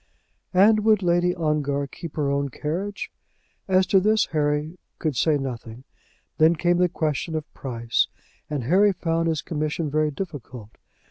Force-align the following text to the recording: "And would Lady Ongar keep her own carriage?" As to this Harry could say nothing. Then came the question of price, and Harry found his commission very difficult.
"And 0.55 0.83
would 0.83 1.03
Lady 1.03 1.35
Ongar 1.35 1.85
keep 1.85 2.15
her 2.15 2.31
own 2.31 2.49
carriage?" 2.49 3.11
As 3.67 3.85
to 3.85 3.99
this 3.99 4.25
Harry 4.31 4.79
could 4.97 5.15
say 5.15 5.37
nothing. 5.37 5.83
Then 6.39 6.55
came 6.55 6.77
the 6.79 6.89
question 6.89 7.35
of 7.35 7.53
price, 7.53 8.07
and 8.49 8.63
Harry 8.63 8.93
found 8.93 9.27
his 9.29 9.43
commission 9.43 9.91
very 9.91 10.09
difficult. 10.09 10.71